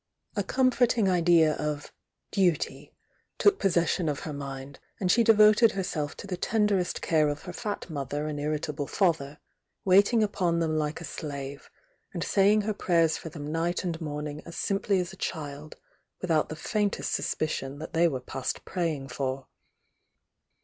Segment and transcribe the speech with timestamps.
[0.35, 1.93] A comforting idea of
[2.31, 2.91] "duty"
[3.37, 7.43] took possession of her mind, and she devoted her self to the tenderest care of
[7.43, 9.37] her fat mother and irrit able father,
[9.85, 11.69] waitmg upon them like a slave,
[12.15, 15.75] and saymg her pravers for them ni^t and morning as junply as a child,
[16.19, 19.45] without the faintest suspicion that they were past praying for.